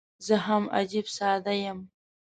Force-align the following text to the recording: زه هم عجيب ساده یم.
زه 0.25 0.35
هم 0.45 0.63
عجيب 0.77 1.05
ساده 1.17 1.53
یم. 1.65 1.79